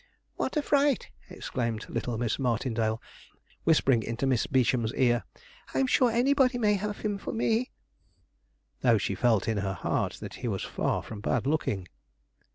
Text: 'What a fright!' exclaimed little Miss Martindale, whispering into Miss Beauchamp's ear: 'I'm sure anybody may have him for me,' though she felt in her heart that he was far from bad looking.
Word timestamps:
'What 0.35 0.57
a 0.57 0.63
fright!' 0.63 1.11
exclaimed 1.29 1.87
little 1.87 2.17
Miss 2.17 2.39
Martindale, 2.39 2.99
whispering 3.65 4.01
into 4.01 4.25
Miss 4.25 4.47
Beauchamp's 4.47 4.91
ear: 4.95 5.25
'I'm 5.75 5.85
sure 5.85 6.09
anybody 6.09 6.57
may 6.57 6.73
have 6.73 7.01
him 7.01 7.19
for 7.19 7.33
me,' 7.33 7.69
though 8.79 8.97
she 8.97 9.13
felt 9.13 9.47
in 9.47 9.57
her 9.59 9.73
heart 9.75 10.13
that 10.13 10.33
he 10.41 10.47
was 10.47 10.63
far 10.63 11.03
from 11.03 11.21
bad 11.21 11.45
looking. 11.45 11.87